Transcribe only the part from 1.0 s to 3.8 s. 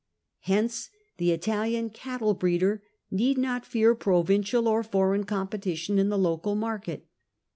the Italian cattle breeder need not